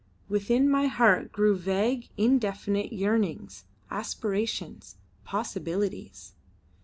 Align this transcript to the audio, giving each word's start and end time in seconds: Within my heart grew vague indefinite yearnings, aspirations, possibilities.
Within 0.27 0.67
my 0.67 0.87
heart 0.87 1.31
grew 1.31 1.55
vague 1.55 2.09
indefinite 2.17 2.91
yearnings, 2.91 3.65
aspirations, 3.91 4.95
possibilities. 5.25 6.33